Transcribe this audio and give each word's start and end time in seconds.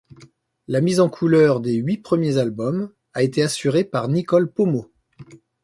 La 0.67 0.81
mise 0.81 0.99
en 0.99 1.09
couleurs 1.09 1.59
des 1.59 1.73
huit 1.75 1.99
premiers 1.99 2.37
albums 2.37 2.91
a 3.13 3.21
été 3.21 3.43
assurée 3.43 3.83
par 3.83 4.07
Nicole 4.07 4.51
Pommaux. 4.51 4.91